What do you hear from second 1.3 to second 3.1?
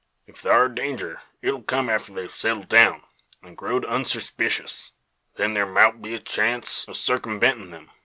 it'll come arter they've settled down,